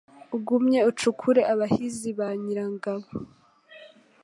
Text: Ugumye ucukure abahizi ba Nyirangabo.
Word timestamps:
Ugumye 0.35 0.79
ucukure 0.89 1.41
abahizi 1.53 2.09
ba 2.17 2.27
Nyirangabo. 2.41 3.05